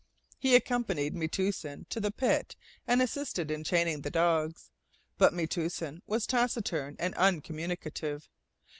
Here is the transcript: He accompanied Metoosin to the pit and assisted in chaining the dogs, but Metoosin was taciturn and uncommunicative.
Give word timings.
He 0.39 0.55
accompanied 0.55 1.13
Metoosin 1.13 1.85
to 1.89 1.99
the 1.99 2.09
pit 2.09 2.55
and 2.87 3.03
assisted 3.03 3.51
in 3.51 3.63
chaining 3.63 4.01
the 4.01 4.09
dogs, 4.09 4.71
but 5.19 5.31
Metoosin 5.31 6.01
was 6.07 6.25
taciturn 6.25 6.95
and 6.97 7.13
uncommunicative. 7.13 8.27